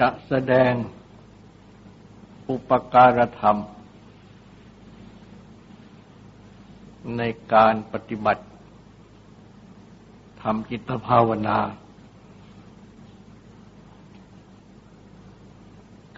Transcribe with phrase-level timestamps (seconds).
[0.00, 0.72] จะแสดง
[2.50, 3.56] อุปการธรรม
[7.16, 7.22] ใน
[7.54, 8.44] การปฏิบัติ
[10.42, 11.58] ทำจิตภาวนา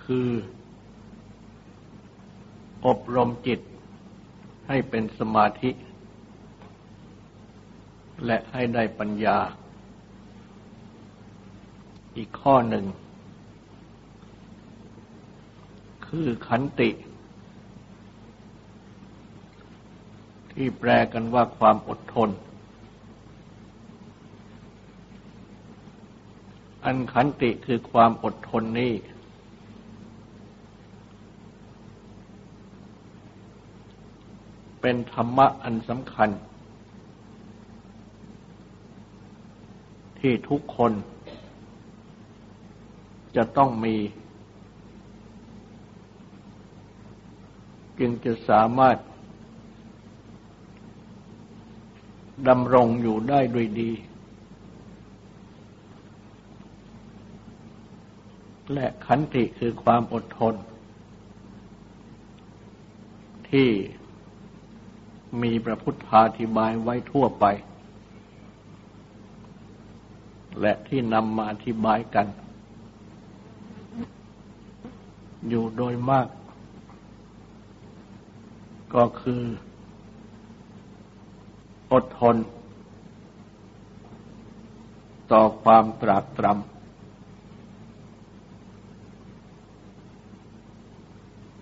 [0.05, 0.29] คือ
[2.87, 3.61] อบรมจิต
[4.69, 5.71] ให้เป็นสมาธิ
[8.27, 9.39] และให้ได้ปัญญา
[12.17, 12.87] อีกข้อหนึ่ง
[16.11, 16.91] คือขันติ
[20.53, 22.31] ที่แปลกันว่าความอดทน
[26.85, 28.93] อันขันติคือความอดทนนี้
[34.81, 36.31] เป็นธรรมะอันสำคัญ
[40.19, 40.93] ที่ทุกคน
[43.37, 43.95] จะต้องมี
[48.01, 48.97] จึงจะสามารถ
[52.49, 53.91] ดำรงอยู่ได้ด้วยดี
[58.73, 60.55] และขันติคือความอดทน
[63.51, 63.69] ที่
[65.43, 67.45] มีพระพุทธาธิบายไว้ทั่วไป
[70.61, 72.27] และที่นำมาอธิบายกัน
[75.49, 76.27] อยู่โดยมาก
[78.95, 79.43] ก็คือ
[81.93, 82.37] อดทน
[85.33, 86.59] ต่อความตรากตรำ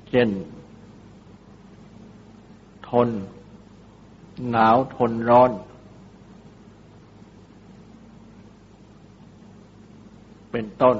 [0.09, 0.31] เช่น
[2.91, 3.09] ทน
[4.50, 5.50] หนาวทนร้อน
[10.50, 10.97] เป็นต้น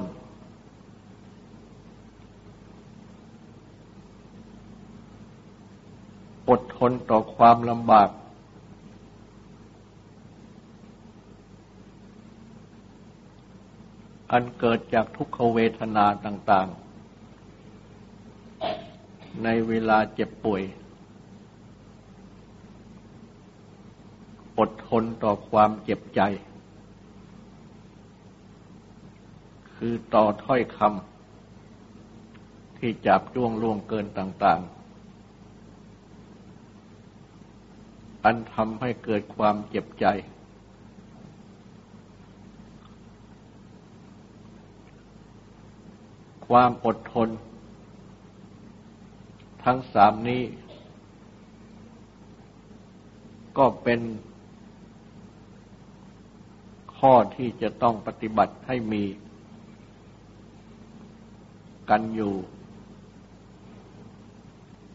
[6.49, 8.09] อดทนต่อความลำบาก
[14.31, 16.67] อันเกิดจากทุกขเวทนาต่าง
[18.05, 20.61] ๆ ในเวลาเจ็บป่วย
[24.59, 26.21] อดทนต่อความเจ็บใจ
[29.75, 34.78] คือต่อถ้อยคำที่จับจ้วงล่วงเกินต่าง ๆ
[38.23, 40.05] อันทำให้เกิดความเจ็บใจ
[46.47, 47.29] ความอดทน
[49.63, 50.43] ทั้งสามนี้
[53.57, 54.01] ก็เป็น
[56.97, 59.03] ข้อที่จะต้องปฏิบัติให้มี
[61.89, 62.33] กันอยู่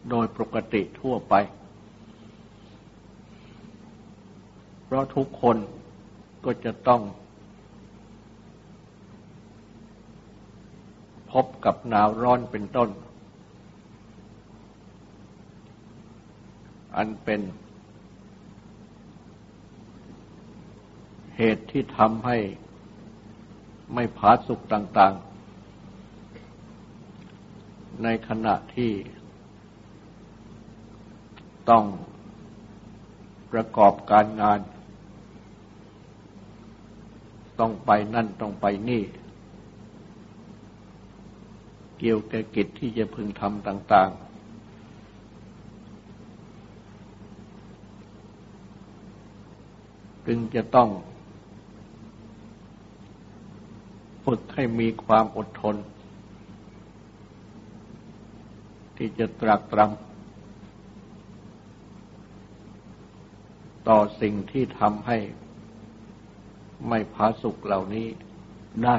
[0.09, 1.33] โดยปกติทั่วไป
[4.79, 5.57] เพ ราะทุกคน
[6.45, 7.01] ก็จะต้อง
[11.31, 12.89] พบกับหนาวร้อนเป็นต้น
[16.95, 17.41] อันเป็น
[21.37, 22.37] เหตุที่ทำให้
[23.93, 25.25] ไม่ผาสุกต่างๆ
[28.03, 28.91] ในขณะที่
[31.69, 31.85] ต้อง
[33.51, 34.59] ประกอบการงาน
[37.59, 39.03] ต้องไปนั่นต้องไปนี่
[41.99, 44.25] เกี่ยวกับกิจที่จะพึงทำต่าง ๆ
[50.27, 50.89] จึงจะต้อง
[54.25, 55.75] ฝึกให้มีความอดทน
[58.97, 59.95] ที่จะตรักตรำ
[63.87, 65.17] ต่อสิ่งที่ทำให้
[66.89, 68.07] ไม่พาสุขเหล่านี้
[68.85, 68.97] ได้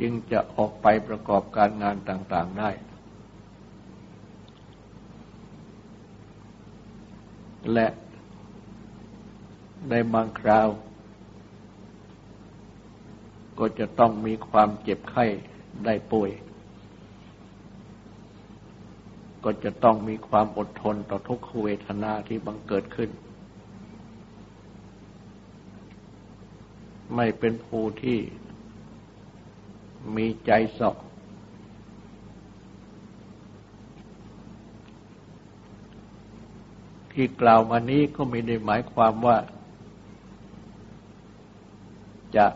[0.00, 2.70] จึงจะออกไปประกอบการงานต่าง ๆได้
[7.72, 7.86] และ
[9.90, 10.68] ในบางคราว
[13.58, 15.24] ก็จะต้องมีความเจ็บไข้
[15.84, 16.30] ได้ป่วย
[19.44, 23.10] ก็จะต้องมีความอดทนต่อทุกขเวทนาที่บังเกิดขึ้น
[27.14, 28.18] ไม่เป็นผู้ที่
[30.16, 30.96] มีใจสอก
[37.12, 39.36] ที่กล่าวมานี้ก็ไม่ได้หมายความว่า
[42.36, 42.46] จะ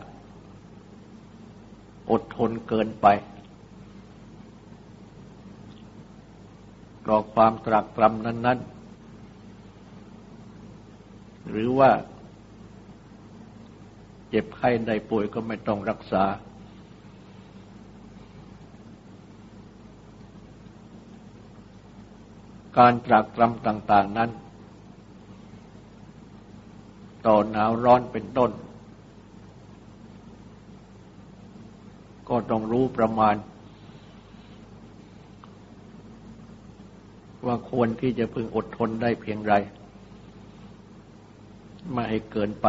[2.09, 3.07] อดทนเกินไป
[7.07, 8.69] ต่อความตรักตรำนั้น ๆ
[11.49, 11.91] หรือว่า
[14.35, 16.23] จ็บไข้ได้ป่วยก็ไม่ต้องรักษา
[22.77, 24.29] การตรักตรำต่างๆนั้น
[27.25, 28.51] ต่อหนาวร้อนเป็นต้น
[32.29, 33.35] ก็ต้องรู้ประมาณ
[37.45, 39.53] ว่าควรที่จะพึงอดทนได้เพียงไร
[41.91, 42.67] ไม่ให้เกินไป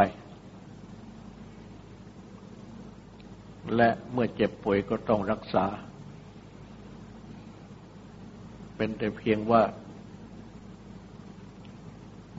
[3.76, 5.66] และเมื่อเจ็บป่วยก็ต้องรักษา
[8.76, 9.62] เป็นแต่เพียงว่า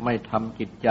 [0.04, 0.90] ไม่ทำจิตใจ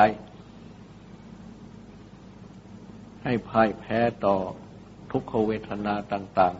[3.24, 4.36] ให้พ่ายแพ้ต่อ
[5.10, 6.54] ทุกขเวทนาต่าง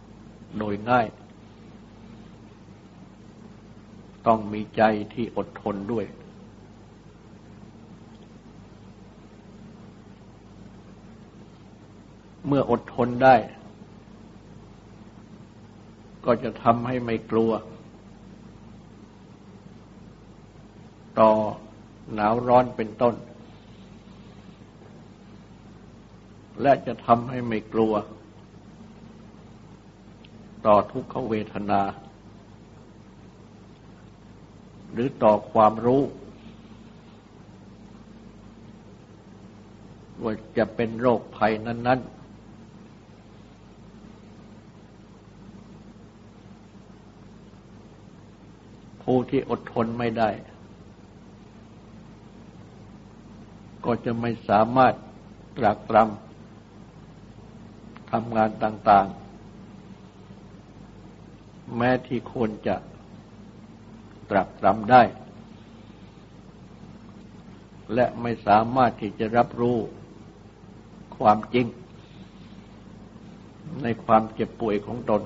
[0.00, 1.06] ๆ โดยง่าย
[4.26, 4.82] ต้องมีใจ
[5.14, 6.04] ที่อดทนด้วย
[12.46, 13.36] เมื่ออดทนได้
[16.24, 17.52] ก็จะทำให้ไม่กลัว
[21.20, 21.30] ต่อ
[22.14, 23.14] หนาวร้อนเป็นต้น
[26.62, 27.94] และจะทำให้ไม่กลัว
[30.66, 31.82] ต่อทุกขเวทนา
[34.92, 36.02] หรือต่อความรู้
[40.22, 42.13] ว่าจะเป็นโรคภัยนั้น ๆ
[49.04, 50.30] ผู้ที่อดทนไม่ได้
[53.84, 54.94] ก็จะไม่สามารถ
[55.56, 62.76] ตรักตรำทำงานต่างๆ แม้ที่ควรจะ
[64.30, 65.02] ตรักตรำได้
[67.94, 69.78] และไม่สามารถที่จะรับรู้
[71.18, 71.66] ความจริง
[73.82, 75.22] ในความเจ็บป่วยของตน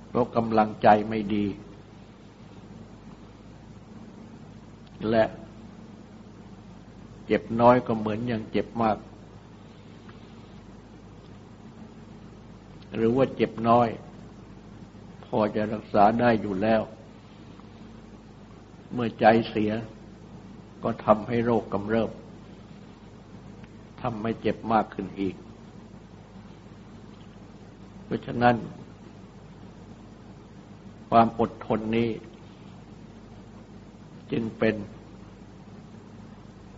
[0.00, 1.46] เพ ราะกำลังใจไม่ดี
[5.10, 5.24] และ
[7.26, 8.96] เจ็บน้อยก็เหมือนอย่างเจ็บมาก
[12.94, 13.88] หรือว่าเจ็บน้อย
[15.24, 16.82] พอจะรักษาได้อยู่แล้ว
[18.92, 19.72] เมื่อใจเสีย
[20.82, 22.10] ก็ทำให้โรคกำเริบ
[24.02, 25.36] ทำให้เจ็บมากขึ้นอีก
[28.04, 28.54] เพราะฉะนั้น
[31.10, 32.08] ความอดทนนี้
[34.32, 34.74] จึงเป็น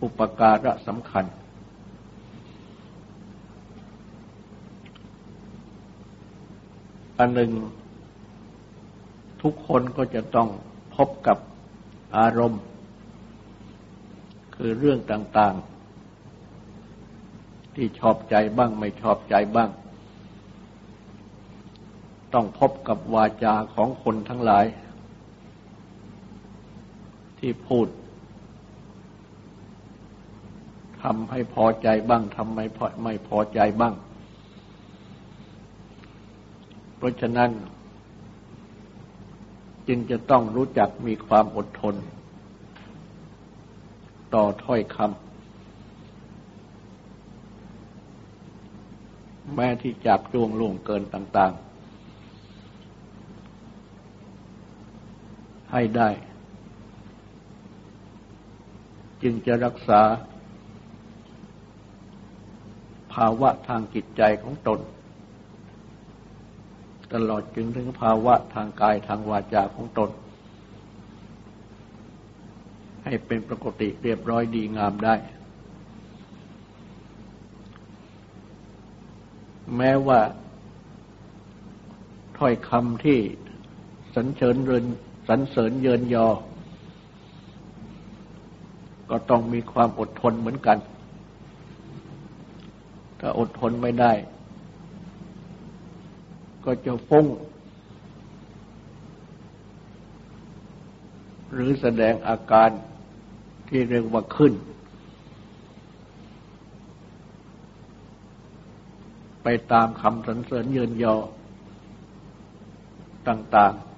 [0.01, 1.25] อุปการะสำคัญ
[7.17, 7.51] อันหนึ่ง
[9.41, 10.49] ทุกคนก็จะต้อง
[10.95, 11.37] พบกับ
[12.17, 12.61] อารมณ์
[14.55, 15.55] คือเรื่องต่าง
[16.79, 19.69] ๆ ที่ชอบใจบ้างไม่ชอบใจบ้าง
[22.33, 24.65] ต้องพบกับวาจาของคนทั้งหลาย
[27.39, 27.87] ที่พูด
[31.03, 33.93] ทำให้พอใจบ้างทำไม่พอไม่พอใจบ้าง
[36.97, 37.49] เพราะฉะนั้น
[39.87, 41.95] จึงจะต้องรู้จักมีความอดทน
[44.33, 45.07] ต่อถ้อยคำ
[49.55, 51.68] แม้ที่จับจวงล่วงเกินต่าง ๆ
[55.71, 56.09] ให้ได้
[59.23, 60.01] จึงจะรักษา
[63.13, 64.79] ภาวะทางจิตใจของตน
[67.13, 70.09] ตลอดจึงถึงภาวะทางกายทางวาจาของตน
[73.03, 75.15] ให้เป็นปกติเรียบร้อยดีงามได้
[79.77, 80.19] แม้ว่า
[82.37, 83.19] ถ้อยคำที่
[84.15, 84.85] สันเสริญเริน
[85.29, 86.27] สันเสริญเยินยอ
[89.09, 90.77] ก็ต้องมีความอดทนเหมือนกัน
[93.19, 94.11] ถ้าอดทนไม่ได้
[96.65, 97.25] ก็จะฟุ้ง
[101.53, 102.69] หรือแสดงอาการ
[103.69, 104.53] ที่เรียกว่าขึ้น
[109.43, 111.15] ไปตามคำสรรเสริญเยินยอ
[113.27, 113.88] ต่าง ๆ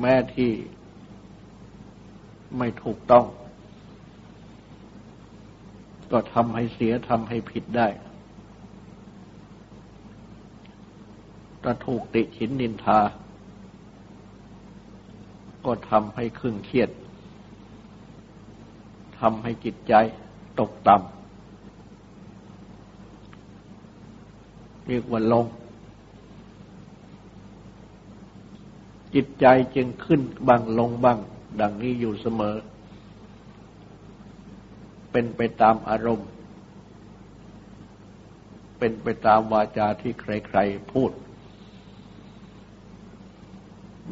[0.00, 0.50] แม้ที่
[2.58, 3.24] ไม่ถูกต้อง
[6.12, 7.88] ก็ทำให้เสียทำให้ผิดได้
[11.62, 13.00] ถ้าถูกติฉินนินทา
[15.66, 16.90] ก็ทำให้ขึ่งเครียด
[19.20, 19.94] ทำให้จิตใจ
[20.60, 21.06] ตกต่ำ
[24.86, 25.46] เรียกว่าลง
[29.14, 29.46] จิตใจ
[29.76, 31.18] จึงขึ้นบ้างลงบ้าง
[31.60, 32.56] ดังนี้อยู่เสมอ
[35.12, 36.28] เป็นไปตามอารมณ์
[38.78, 41.12] เป็นไปตามวาจาที่ใครๆพูด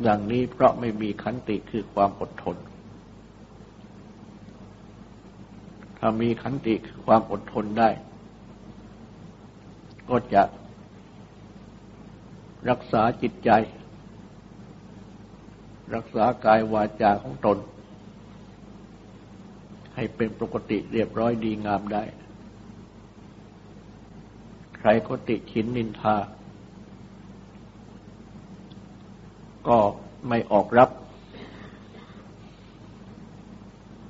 [0.03, 2.57] อย่างนี้เพราะไม่มีขันติคือความอดทน
[5.99, 7.91] ถ้ามีขันติคือความอดทนได้
[10.09, 10.43] ก็จะ
[12.71, 13.51] รักษาจิตใจ
[15.95, 17.59] รักษากายวาจาของตน
[19.95, 22.05] ให้เป็นปกติเรียบร้อยดีงามได้
[24.77, 26.17] ใครก็ติชินนินทา
[29.69, 29.79] ก็
[30.29, 30.91] ไม่ออกรับ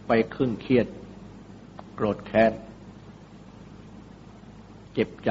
[0.07, 0.87] ไปครึ่งเครียด
[1.95, 2.53] โกรธแค้น
[4.93, 5.31] เจ็บใจ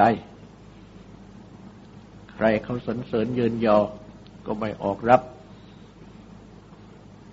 [2.34, 3.78] ใครเขาสรรเสริญเยินยอ
[4.46, 5.22] ก็ไม่ออกรับ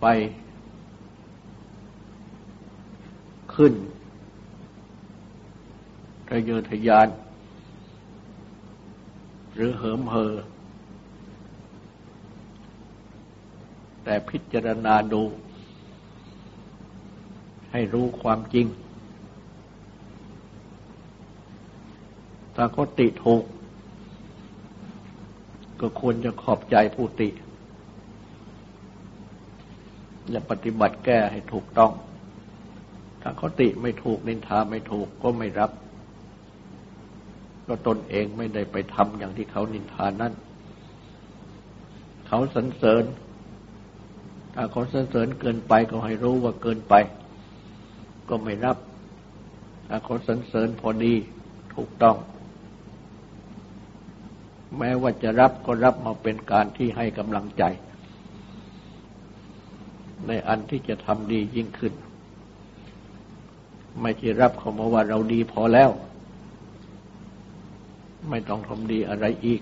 [0.03, 0.07] ไป
[3.55, 3.73] ขึ้น
[6.29, 7.07] ทะเยอทะยาน
[9.53, 10.33] หรือเหิมเหอ
[14.03, 15.23] แต่พิจารณาดู
[17.71, 18.67] ให้รู้ความจริง
[22.55, 23.43] ถ้าเขาติถูก
[25.79, 27.29] ก็ควรจะขอบใจผู้ติ
[30.29, 31.91] และปฏิบัติแก้ให้ถูกต้อง
[33.21, 35.71] ถ้าเขาติไม่ถูกนินทาไม่ถูกก็ไม่รับ
[37.67, 40.33] ก็ตนเองไม่ได้ไปทำอย่างที่เขานินทานั่น
[42.27, 43.03] เขาสรรเสริญ
[44.55, 46.93] ถ้าเขาสรรเสริญเกินไปก็ให้รู้ว่าเกินไป
[48.29, 48.77] ก็ไม่รับ
[49.87, 51.13] ถ้าเขาสรรเสริญพอดี
[51.75, 52.17] ถูกต้อง
[54.77, 57.63] แม้ว่าจะรับก็รับมาเป็นการที่ให้กำลังใจ
[60.27, 61.93] ในอันที่จะทำดียิ่งขึ้น
[64.01, 65.91] ไม่ใช่รับเขามาว่าเราดีพอแล้ว
[68.29, 69.61] ไม่ต้องทำดีอะไรอีก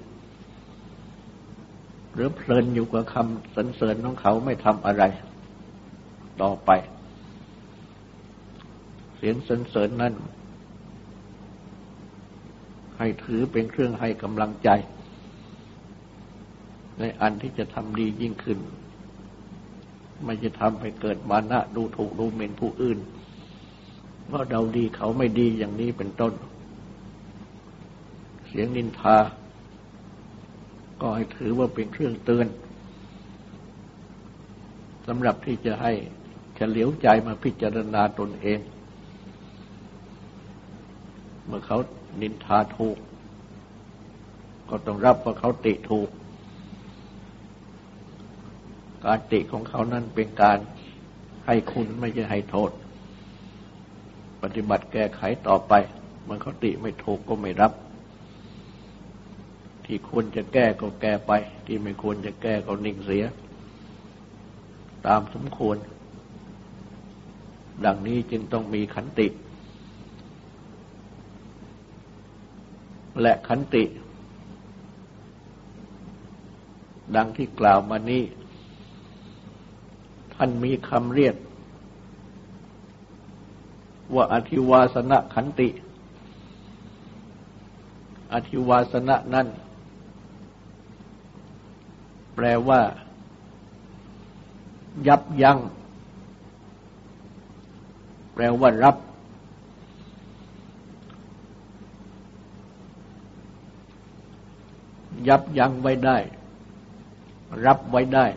[2.13, 5.03] หรือเพลินอยู่กับคำสรรเสริญของเขาไม่ทำอะไร
[6.41, 6.69] ต่อไป
[9.15, 10.13] เสียงสรรเสริญนั้น
[12.97, 14.69] ให้ถือเป็นเครื่องให้กำลังใจ
[16.99, 18.59] ในอันที่จะทำดียิ่งขึ้น
[20.23, 22.99] ไม่จะทำให้เกิดมานะดูถูกดูหมิ่นผู้อื่น
[24.31, 26.33] ว่าเราดีเขาไม่ดีอย่างนี้เป็นต้น
[28.47, 29.17] เสียงนินทา
[31.01, 32.47] ก็ให้ถือว่าเป็นเครื่องเตือน
[35.07, 35.93] สำหรับที่จะให้
[36.55, 38.59] เฉลียวใจมาพิจารณาตนเอง
[41.45, 41.77] เมื่อเขา
[42.21, 42.97] นินทาถูก
[44.69, 46.09] ก็ต้องรับว่าเขาติถูก
[49.05, 50.57] การติของเขานั้นเป็นการ
[51.45, 52.71] ให้คุณไม่ใช่ให้โทษ
[54.41, 55.73] ปฏิบัติแก้ไขต่อไป
[56.27, 57.73] มันเขาติไม่ถูกก็ไม่รับ
[59.85, 61.31] ที่ควรจะแก้ก็แก้ไป
[61.65, 63.25] ที่ไม่ควรจะแก้ก็นิ่งเสีย
[65.07, 65.77] ตามสมควร
[67.85, 69.27] ดังนี้จึงต้องมีขันติ
[73.21, 73.83] และขันติ
[77.15, 78.23] ดังที่กล่าวมานี้
[80.43, 81.35] ท่านมีคำเรียก
[84.15, 85.69] ว่าอธิวาสนะขันติ
[88.33, 89.47] อธิวาสนะนั้น
[92.35, 92.81] แปลว่า
[95.07, 95.57] ยับยัง้ง
[98.33, 98.97] แปลว่ารับ
[105.27, 106.17] ยับยั้งไว้ได้
[107.65, 108.27] รับไว้ได้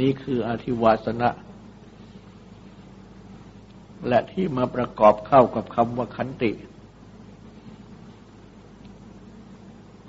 [0.00, 1.30] นี่คืออธิวาสนะ
[4.08, 6.52] และที่มาประกอบเข้ากับคำว่าขันติ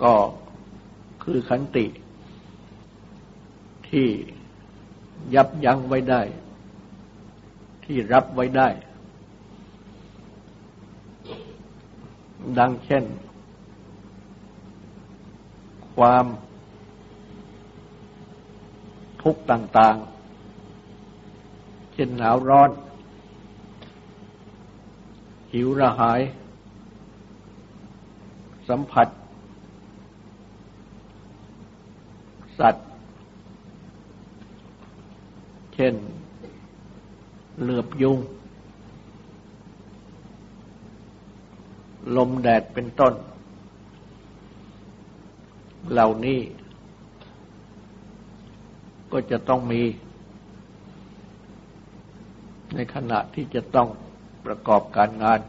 [0.04, 0.14] ก็
[1.24, 1.86] คือขันติ
[3.90, 4.08] ที่
[5.36, 6.22] ยับยั้งไว้ได้
[7.86, 8.70] ที่รับไว้ได้
[12.60, 13.04] ดังเช่น
[15.96, 16.26] ความ
[19.26, 22.72] ทุกข์ต่างๆ เช่นหนาวร้อน
[25.54, 26.22] หิวระหาย
[28.68, 29.08] สัมผัส
[32.60, 32.88] สัตว์
[35.74, 35.96] เช่น
[37.60, 38.18] เหลือบยุง
[42.16, 43.14] ลมแดดเป็นต้น
[45.92, 46.40] เหล่านี้
[49.18, 49.82] ก็จะต้องมี
[52.76, 53.88] ในขณะที่จะต้อง
[54.46, 55.40] ประกอบการงาน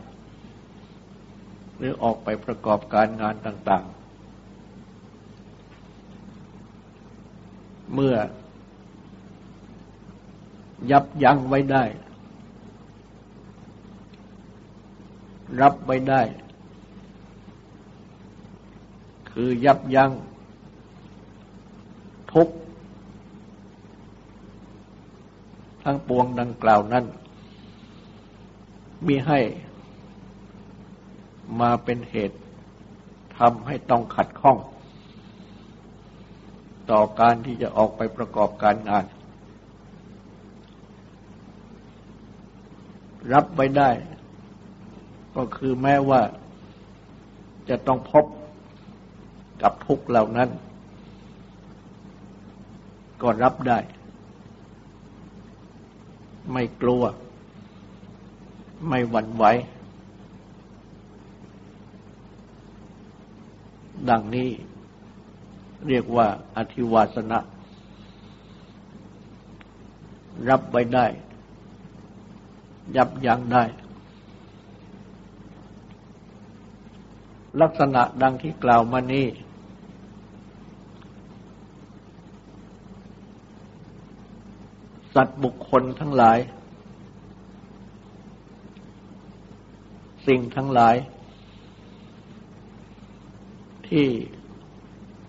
[1.77, 3.85] หรือออกไปประกอบการงานต่าง
[7.09, 8.17] ๆ เมื่อ
[10.91, 11.85] ยับยั้งไว้ได้
[15.61, 16.23] รับไว้ได้
[19.31, 20.11] คือยับยั้ง
[22.35, 22.49] ทุก
[25.89, 27.05] ทั้งปวงดังกล่าวนั้น
[29.07, 29.41] มีให้
[31.61, 32.39] มาเป็นเหตุ
[33.39, 34.59] ทำให้ต้องขัดข้อง
[36.91, 39.05] ต่อการที่จะออกไปประกอบการงาน
[43.33, 43.91] รับไว้ได้
[45.37, 46.21] ก็คือแม้ว่า
[47.69, 48.25] จะต้องพบ
[49.63, 50.49] กับทุกเหล่านั้น
[53.23, 53.79] ก็รับได้
[56.53, 57.03] ไม่กลัว
[58.89, 59.45] ไม่หวั่นไหว
[64.09, 64.49] ดังนี้
[65.87, 67.39] เรียกว่าอธิวาสนะ
[70.49, 71.07] รับไว้ได้
[72.97, 73.65] ยับยั้งได้
[77.61, 79.27] ลักษณะดังที่กล่าวมานี้
[85.17, 86.39] สัตว์บุคคลทั้งหลาย
[90.27, 90.97] สิ่งทั้งหลาย
[93.89, 94.07] ที่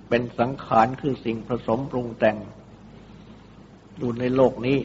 [0.10, 2.38] เป็นสังขารคือสิ่งผสมปรุงแต่ง
[3.97, 4.80] อยู่ในโลกนี้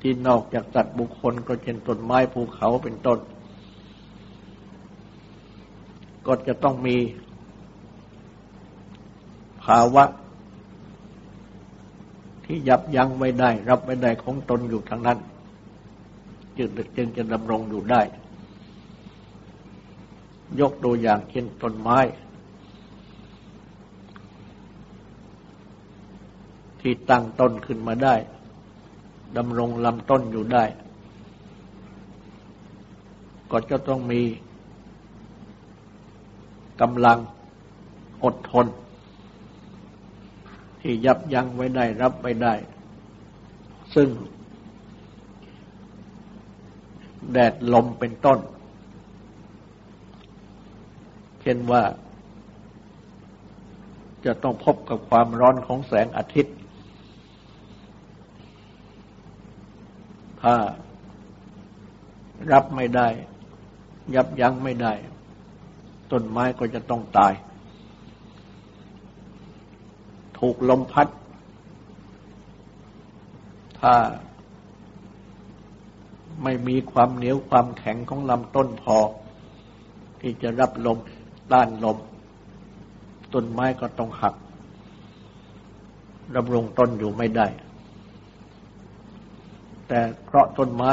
[0.00, 3.18] ที่นอกจากสัตว์บุคคลก็เช่นต้นไม้ภูเขาเป็นต้น
[6.26, 6.96] ก็จะต้องมี
[9.64, 10.04] ภาวะ
[12.48, 15.18] ที่ยับยั้งไว้ได้ รับไว้ได้ของตนอยู่ทั้งนั้น
[16.56, 18.02] จึงจึงจะดำรงอยู่ได้
[20.60, 21.98] ยกตัวอย่างเช่นต้นไม้
[26.80, 28.14] ที่ตั้งต้นขึ้นมาได้
[29.36, 30.64] ดำรงลำต้นอยู่ได้
[33.50, 34.22] ก็จะต้องมี
[36.80, 37.18] กำลัง
[38.24, 38.66] อดทน
[40.80, 42.54] ที่ยับยั้งไว้ได้รับไว้ได้
[43.94, 44.08] ซึ่ง
[47.32, 48.38] แดดลมเป็นต้น
[51.42, 51.82] เช่นว่า
[54.24, 56.56] จะต้องพบกับความร้อนของแสงอาทิตย์
[60.42, 60.54] ถ้า
[62.52, 63.08] รับไม่ได้
[64.14, 64.92] ยับยั้งไม่ได้
[66.12, 67.32] ต้นไม้ก็จะต้องตาย
[70.38, 71.08] ถูกลมพัด
[73.80, 73.94] ถ้า
[76.42, 78.98] ไม่มีความเหนียวความแข็งของลำต้นพอ
[80.20, 80.98] ที่จะรับลม
[81.52, 81.98] ต้านลม
[83.34, 84.34] ต้นไม้ก็ต้องหัก
[86.36, 87.46] ดำรงต้นอยู่ไม่ได้
[89.88, 90.92] แต่เพราะต้นไม้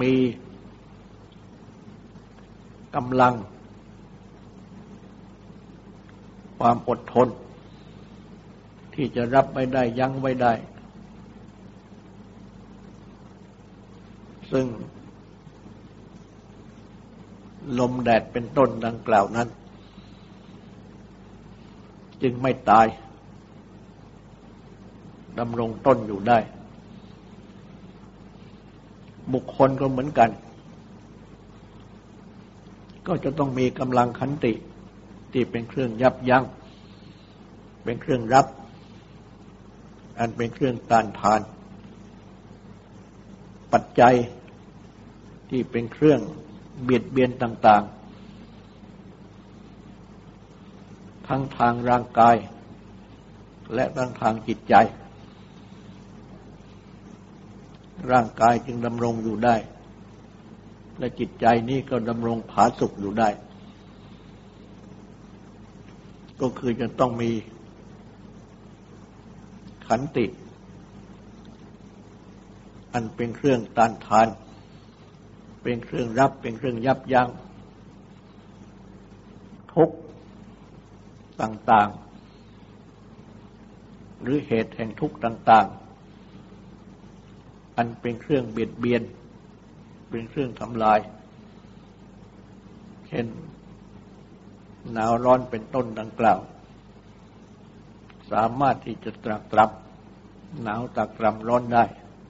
[0.00, 0.14] มี
[2.96, 3.34] กำลัง
[6.58, 7.28] ความอดทน
[8.94, 10.52] ที่จะรับไม่ได้ยั้งไว้ได้
[14.52, 14.66] ซึ่ง
[17.78, 19.48] ลมแดดเป็นต้นดังกล่าวนั้น
[22.22, 22.86] จึงไม่ตาย
[25.38, 26.38] ดำรงต้นอยู่ได้
[29.32, 30.30] บุคคลก็เหมือนกัน
[33.06, 34.52] ก็จะต้องมีกำลังขันติ
[35.34, 36.44] ที่เป็นเครื่องยับยัง้ง
[37.84, 38.46] เป็นเครื่องรับ
[40.18, 41.40] อันเป็นเครื่องต้านทาน
[43.72, 44.14] ปัจจัย
[45.50, 46.20] ที่เป็นเครื่อง
[46.82, 47.82] เบียดเบียนต่าง
[49.60, 52.36] ๆ ทั้งทางร่างกาย
[53.74, 54.74] และทั้งทางจิตใจ
[58.10, 59.56] ร่างกายจึงดำรงอยู่ได้
[60.98, 63.28] และจิตใจนี้ก็ดำรงผาสุกอยู่ได้
[66.46, 67.30] ก็คือจะต้องมี
[69.86, 70.26] ขันติ
[72.92, 74.28] อันเป็นเครื่องต้านทาน
[75.62, 77.28] เป็นเครื่องรับเป็นเครื่องยับยัง้ง
[79.74, 79.90] ทุก
[81.40, 89.02] ต่างๆ หรือเหตุแห่งทุกต่างๆ อันเป็นเครื่องเบียดเบียน
[90.10, 91.00] เป็นเครื่องทำลาย
[93.08, 93.26] เช่น
[94.92, 96.40] หนาวร้อนเป็นต้นดังกล่าว
[98.32, 99.70] สามารถที่จะตรักตรับ
[100.62, 101.84] หนาวตรักตรำร้อนได้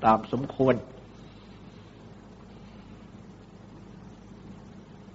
[0.05, 0.75] ตามสมควร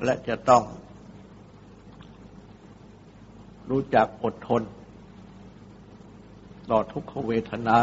[0.03, 0.63] และจะต้อง
[3.69, 4.61] รู้จักอดทน
[6.69, 7.77] ต่อทุกขเวทนา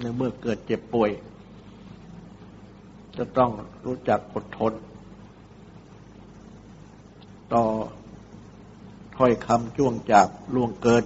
[0.00, 1.10] ในเมื่อเกิดเจ็บป่วย
[3.16, 3.50] จะต้อง
[3.86, 4.72] รู้จักอดทน
[7.54, 7.64] ต่อ
[9.16, 11.04] ถ้อยคำจ้วงจากล่วงเกิน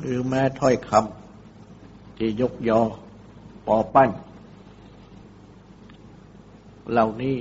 [0.00, 2.80] หรือแม้ถ้อยคำที่ยกยอ
[3.66, 4.10] ปอปั้น
[6.90, 7.36] เหล่านี้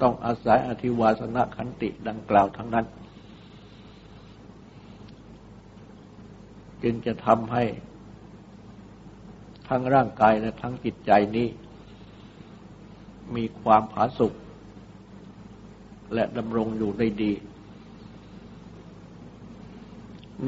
[0.00, 2.86] ต้องอาศัยอธิวาสนขันติดังกล่าวทั้งนั้น
[6.82, 7.64] จึงจะทำให้
[9.68, 11.48] ทั้งร่างกายและทั้งจิตใจนี้
[13.36, 14.32] มีความผาสุก
[16.12, 17.32] และดำรงอยู่ได้ดี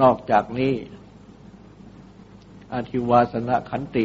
[0.00, 0.72] นอกจากนี้
[2.74, 4.04] อธิวาสนะขันติ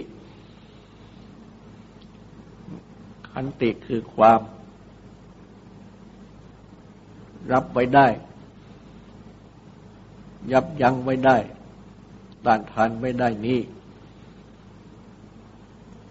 [3.32, 4.40] ขันติคือความ
[7.52, 8.08] รับไว้ได้
[10.52, 11.38] ยับยั้งไว้ได้
[12.46, 13.60] ต้านทานไว้ได้นี้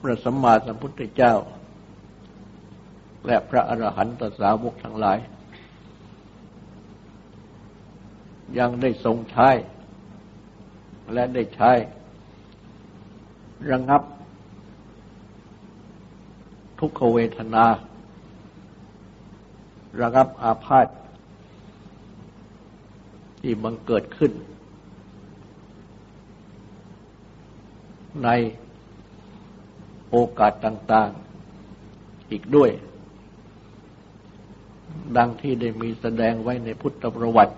[0.01, 1.35] พระสัมมาสัมพุทธเจ้า
[3.27, 5.19] และพระอรหันตสาวกทั้งหลาย
[8.59, 9.49] ยังได้ทรงใช้
[11.13, 11.71] และได้ใช้
[13.71, 14.03] ระงับ
[16.79, 17.67] ทุกขเวทนา
[20.01, 20.87] ระงับอาพาธ
[23.41, 24.33] ที่บังเกิดขึ้น
[28.25, 28.29] ใน
[30.11, 31.11] โอกาสต่าง
[31.71, 32.71] ๆ อีกด้วย
[35.17, 37.55] ดังที่ได้มีแสดงไว้ในพุทธประวัติ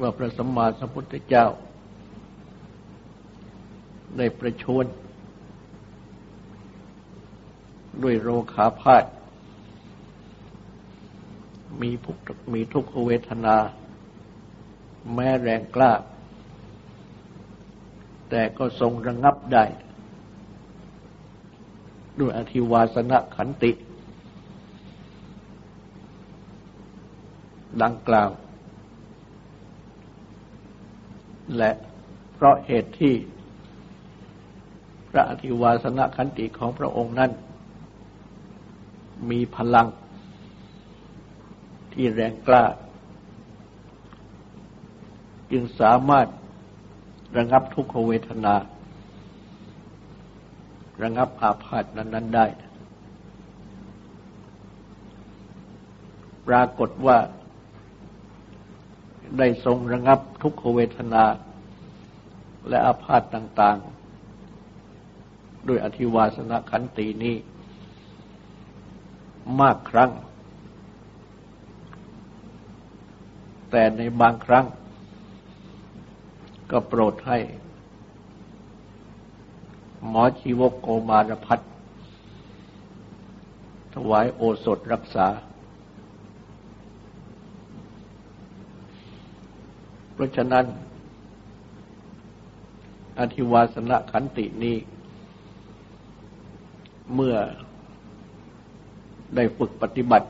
[0.00, 1.46] ว่าพระสัมมาสัมพุทธเจ้า
[4.16, 4.86] ได้ประชวน
[8.02, 9.04] ด้วยโรคาพาธ
[11.80, 12.16] มีทุก
[12.52, 13.56] มีทุกขเวทนา
[15.14, 15.92] แม้แรงกล้า
[18.30, 19.64] แต่ก็ทรงระงงับได้
[22.18, 23.70] ด้วยอธิวาสนะขันติ
[27.82, 28.30] ดังกล่าว
[31.56, 31.70] และ
[32.34, 33.14] เพราะเหตุที่
[35.10, 37.30] พระอธิวาสนขันติของพระองค์นั้น
[39.30, 39.86] มีพลัง
[41.92, 42.64] ที่แรงกล้า
[45.50, 46.26] จึงสามารถ
[47.36, 48.54] ระงับทุกขเวทนา
[51.02, 52.46] ระงับอาพาธนั้น ๆ ได้
[56.48, 57.18] ปรากฏว่า
[59.38, 61.24] ได้ทรงระงับทุกขเวทนา
[62.68, 67.36] และอาพาธต่างๆ ด้วยอธิวาสนาขันตีนี้
[69.60, 70.10] มากครั้ง
[73.70, 74.66] แต่ในบางครั้ง
[76.70, 77.38] ก็โปรดให้
[80.08, 81.60] หมอชีวกโกมารพัฒ
[83.94, 85.26] ถวายโอสถรักษา
[90.16, 90.64] เพราะฉะนั้น
[93.18, 94.76] อธิวาสนขันตินี้
[97.14, 97.36] เมื่อ
[99.34, 100.28] ได้ฝึกปฏิบัติ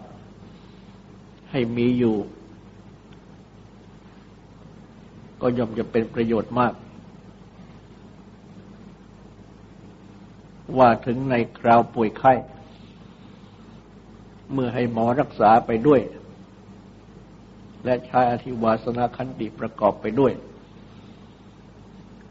[1.51, 2.17] ให้มีอยู่
[5.41, 6.73] ก็ย่อมจะเป็นประโยชน์มาก
[10.79, 12.33] ว่าถึงในคราวป่วยไข้
[14.53, 16.01] เมื่อให้หมอรักษาไปด้วย
[17.87, 20.33] และใช้อธิวาสนาคันติประกอบไปด้วย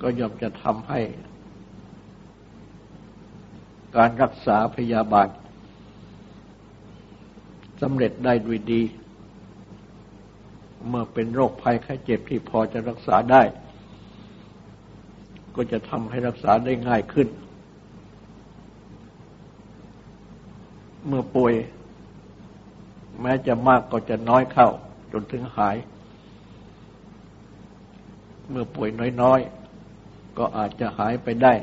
[0.01, 0.99] ก็ย่อมจะทำให้
[3.95, 5.27] การรักษาพยาบาล
[7.81, 8.81] สำเร็จได้ด้วยดี
[10.87, 13.41] เมื่อเป็นโรคภัยไข้เจ็บที่พอจะรักษาได้
[15.55, 17.27] ก็จะทำให้รักษาได้ง่ายขึ้น
[21.07, 21.53] เมื่อป่วย
[23.21, 24.69] แม้จะมากก็จะน้อยเข้า
[25.17, 25.78] จนถึงหาย
[28.49, 28.89] เมื่อป่วย
[29.21, 31.54] น้อยๆ ก็อาจจะหายไปได้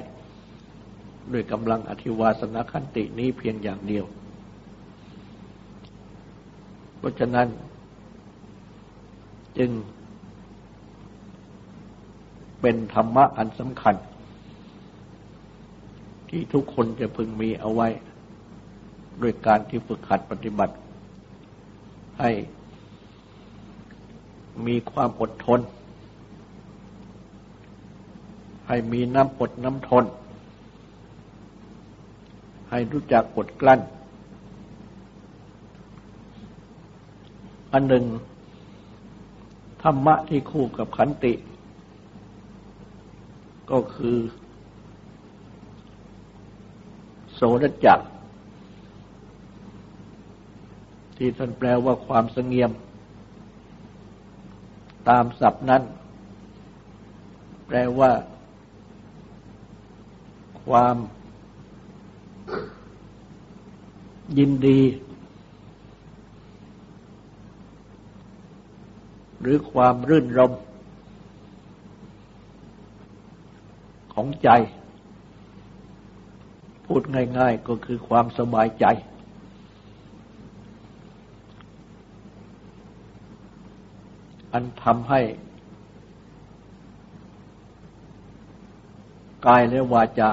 [1.33, 4.05] ด้วยกำลังอธิวาสนาคันตินี้เพียงอย่างเดียว
[6.99, 7.49] เพราะฉะนั้น
[9.59, 9.71] จึง
[12.61, 13.95] เป็นธรรมะอันสำคัญ
[16.29, 17.89] ที่ทุกคนจะพึงมีเอาไว้
[19.23, 20.75] ด้วยการที่ฝึกหัดปฏิบัติ
[22.21, 22.31] ให้
[24.67, 25.61] มีความอดทน
[28.67, 30.05] ให้มีน้ำอดน้ำทน
[32.71, 33.81] ให้รู้จักอดกลั้น
[37.73, 38.05] อันหนึ่ง
[39.83, 41.33] ธรรมะที่คู่กับขันติ
[43.71, 44.17] ก็คือ
[47.33, 48.01] โสดจัก
[51.17, 52.71] ที่ท่านแปลว่าความสงเงียม
[55.09, 55.83] ตามศัพท์นั้น
[57.67, 58.13] แปลว่า
[60.65, 60.97] ความ
[64.39, 64.81] ยินดี
[69.41, 70.53] หรือความรื่นรม
[74.15, 74.49] ของใจ
[76.87, 77.03] พูด
[77.39, 78.87] ง่าย ๆ ก็คือความสบายใจ
[84.53, 85.21] อันทำให้
[89.47, 90.33] กายและวาจา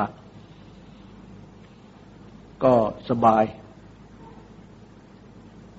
[2.63, 2.75] ก็
[3.09, 3.43] สบาย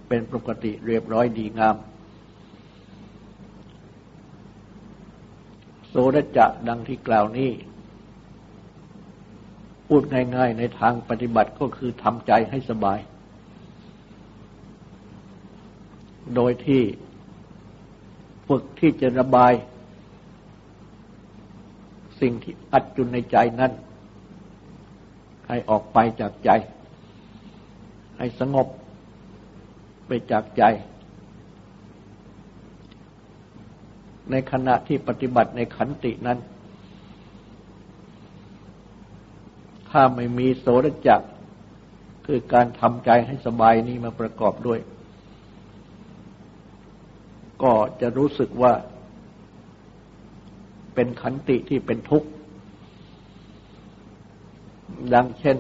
[0.09, 1.77] เป็นปกติเรียบร้อยดีงาม
[5.89, 7.51] โสรจะดังที่กล่าวนี้
[9.87, 10.03] พูด
[10.37, 12.99] ง่ายๆในทางปฏิบัติก็คือทำใจให้สบาย
[16.35, 16.83] โดยที่
[18.51, 19.53] ฝึกที่จะระบาย
[22.21, 23.73] สิ่งที่อัดจุนในใจนั้น
[25.49, 26.51] ให้ออกไปจากใจ
[28.19, 28.67] ให้สงบ
[30.07, 30.63] ไปจากใจ
[34.31, 36.39] ในขณะที่ปฏิบัติในขันตินั้น
[39.91, 41.21] ถ้าไม่มีโสรจัก
[42.27, 44.81] คือการทำใจให้สบายนี้มาประกอบด้วย
[47.63, 48.73] ก็จะรู้สึกว่า
[50.95, 52.29] เป็นขันติที่เป็นทุกข์
[55.15, 55.59] ดังเช่น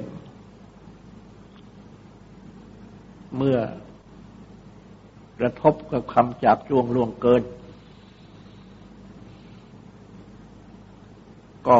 [3.37, 3.59] เมื่อ
[5.41, 7.43] กระทบกับคำจากจวงล่วงเกิน
[11.69, 11.79] ก็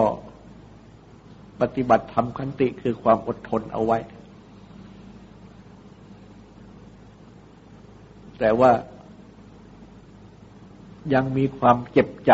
[1.61, 3.99] ปฏิบัติธรรมขันติคือความอดทนเอาไว้
[8.39, 8.73] แต่ว่า
[11.15, 12.33] ยังมีความเจ็บใจ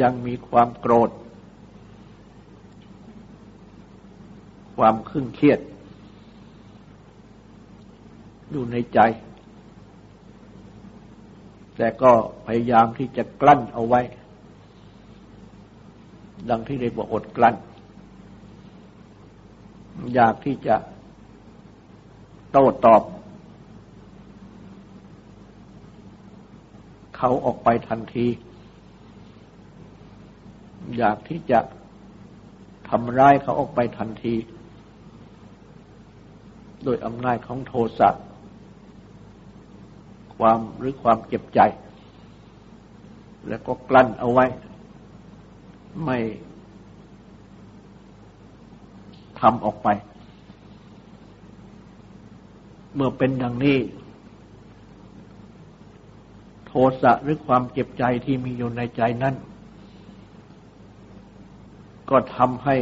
[0.00, 1.10] ยังมีความโกรธ
[4.76, 5.60] ความขึ่งเครียด
[8.50, 8.98] อยู่ในใจ
[11.76, 12.12] แต่ก็
[12.46, 14.00] พยายามที่จะกลั้นเอาไว้
[16.50, 17.56] ดังที่ได้บอกอดกลั้น
[20.14, 20.76] อยากที่จะ
[22.52, 23.02] โต้ตอบ
[27.24, 28.26] เขาออกไปทันที
[30.96, 31.60] อยากที่จะ
[32.88, 34.34] ทำร้ายเขาออกไปทันที
[36.84, 38.08] โดยอำนาจของโทสะ
[40.36, 41.60] ความหรือความเจ็บใจ
[43.48, 44.46] แล้วก็กลั้นเอาไว้
[46.04, 46.18] ไม่
[49.40, 49.88] ทำออกไป
[52.94, 53.78] เมื่อเป็นดังนี้
[56.72, 59.34] ทโทสะหรือความเจ็บใจที่มีอยู่ในใจนั้น
[62.10, 62.76] ก็ทำให้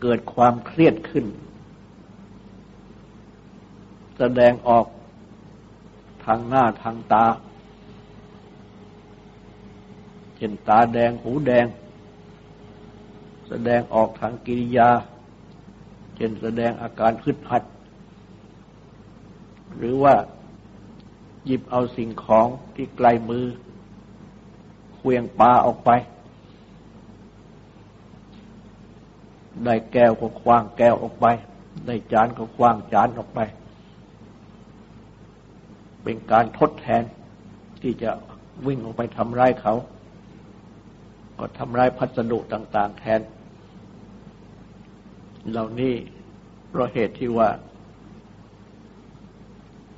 [0.00, 1.26] เกิดความเครียดขึ้น
[4.18, 4.86] แสดงออก
[6.24, 7.26] ทางหน้าทางตา
[10.36, 11.66] เช่นตาแดงหูแดง
[13.48, 14.90] แสดงออกทางกิริยา
[16.16, 17.62] เช่นแสดงอาการขึ้นหัด
[19.76, 20.14] หรือว่า
[21.46, 23.46] หยิบเอาสิ่งของที่ไกลมือ
[24.94, 25.90] เควียงปลาออกไป
[29.64, 31.26] ได้แก้วก็คว้างแก้วออกไป
[31.86, 33.40] ได้จานก็คว้างจานออกไป
[36.02, 37.02] เป็นการทดแทน
[37.82, 38.10] ที่จะ
[38.66, 39.74] วิ่งออกไปทำร้ายเขา
[41.38, 43.20] ก็ทำร้ายพัสดุต่าง ๆ แทน
[45.50, 45.94] เหล่านี้
[46.68, 47.48] เพราะเหตุที่ว่า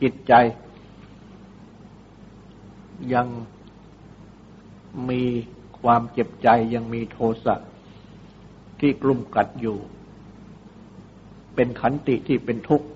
[0.02, 0.32] จิตใจ
[3.14, 3.26] ยัง
[5.10, 5.22] มี
[5.80, 7.54] ความเจ็บใจยังมีโทสะ
[8.80, 9.78] ที่กลุ่มกัดอยู่
[11.54, 12.88] เป็นขันติที่เป็นทุกข์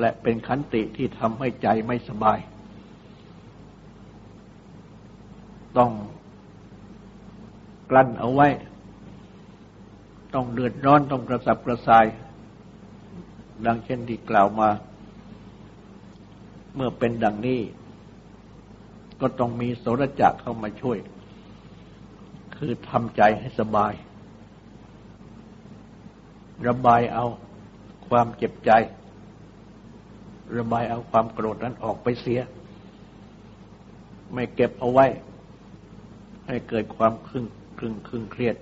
[0.00, 2.38] และเป็นขันติที่ทำให้ใจไม่สบาย
[5.78, 5.92] ต้อง
[7.90, 8.48] กลั้นเอาไว้
[10.34, 12.06] ต้องเดือดร้อนต้องกระสับกระส่าย
[13.66, 14.68] ดังเช่นที่กล่าวมา
[16.76, 17.60] เมื่อเป็นดังนี้
[19.20, 20.98] ก็ต้องมีโสรจักเข้ามาช่วย
[22.56, 23.92] คือทำใจให้สบาย
[26.68, 27.26] ระบายเอา
[28.08, 28.70] ความเจ็บใจ
[30.58, 32.40] ระบายเอาความโกรธนั้นออกไปเสีย
[34.32, 35.06] ไม่เก็บเอาไว้
[36.46, 37.46] ให้เกิดความครึ่ง
[37.78, 38.56] ครึ่งครึ่งเครียด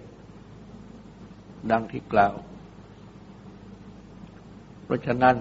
[1.70, 2.34] ดังที่กล่าว
[4.84, 5.36] เพราะฉะนั้น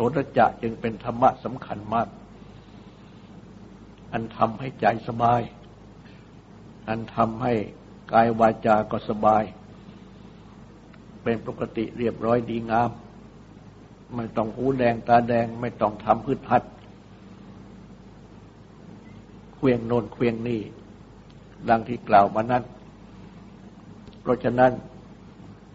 [0.00, 2.08] โสตจะจึงเป็นธรรมะสำคัญมาก
[4.12, 5.40] อันทำให้ใจสบาย
[6.88, 7.54] อันทำให้
[8.12, 9.42] กายวาจาก็สบาย
[11.22, 12.90] เป็นปกติเรียบร้อยดีงาม
[14.14, 16.62] ไม่ต้องหูแดงตาแดงไม่ต้องทำพืชพัด
[19.54, 20.62] เควียงโนนเควียงนี่
[21.68, 22.64] ดังที่กล่าวมานั้น
[24.20, 24.72] เพราะฉะนั้น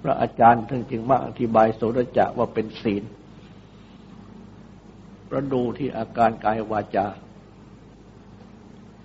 [0.01, 3.05] พระอาจารย์ถึงจึงมาอธิบายโสดจะว่าเป็นศีล
[5.29, 7.07] เราดูที่อาการกายวาจา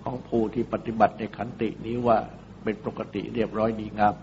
[0.03, 2.17] ของผู้ที่ปฏิบัติในขันตินี้ว่า
[2.63, 4.15] เป็นปกติเรียบร้อยดีงาม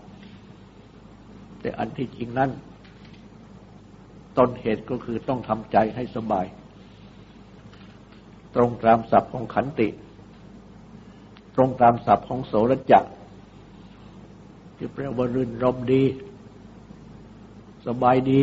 [1.61, 2.49] แต่อันที่จริงนั้น
[4.37, 6.45] ต้นเหตุก็คือต้องทำใจให้สบาย
[8.55, 9.87] ตรงตามศัพท์ของขันติ
[11.55, 13.05] ตรงตามศัพท์ของโสรจัก
[14.75, 16.03] ที่แปลว่ารื่นรมดี
[17.87, 18.41] สบายดี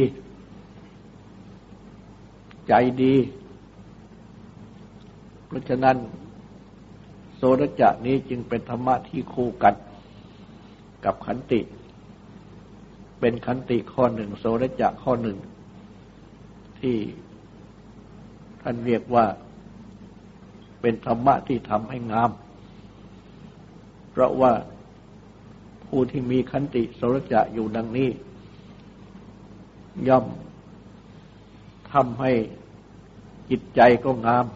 [2.68, 3.14] ใจดี
[5.56, 5.96] ราะฉะนั้น
[7.36, 9.74] โสรจะนี้จึงเป็นธรรมะที่คู่กัน
[11.04, 11.60] กับขันติ
[13.20, 15.38] เป็นขันติข้อหนึ่ง โสรจะข้อหนึ่ง
[16.80, 16.96] ที่
[18.62, 19.26] ท่านเรียกว่า
[20.80, 22.30] เป็นธรรมะที่ทำให้งาม
[24.10, 24.52] เพราะว่า
[25.86, 28.08] ผู้ที่มีขันติโสรจะอยู่ดังนี้
[30.08, 30.26] ย่อม
[31.92, 32.32] ทำให้
[33.50, 34.46] จิตใจก็งาม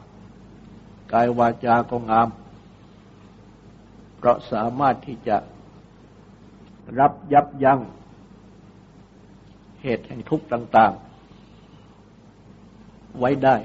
[1.12, 2.28] กายวาจาก็งาม
[4.16, 5.36] เพราะสามารถที่จะ
[7.00, 7.80] รับยับยั้ง
[9.82, 11.10] เหตุแห่งทุกข์ต่าง ๆ
[13.18, 13.56] ไว้ได้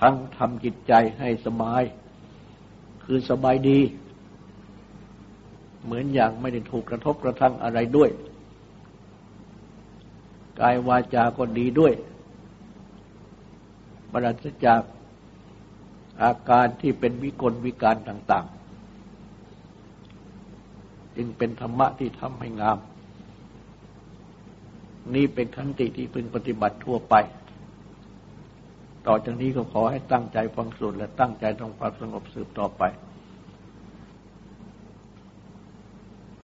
[0.00, 1.82] ทั้งทำจิตใจให้สบาย
[3.04, 3.80] คือสบายดี
[5.84, 8.10] เหมือนอย่างไม่ได้ถูกกระทบกระทั่งอะไรด้วย
[10.60, 11.92] กายวาจาก็ดีด้วย
[14.12, 14.80] ปราศจาก
[16.22, 18.56] อาการที่เป็นวิกลวิการต่าง ๆ
[21.16, 22.78] จึงเป็นธรรมะที่ทำให้งาม
[25.14, 27.14] นี่เป็นขันติที่พึงปฏิบัติทั่วไป
[29.06, 32.82] ต่อจากนี้ก็ขอให้ตั้งใจฟังสวดและตั้งใจทำความสงบสืบต่อไป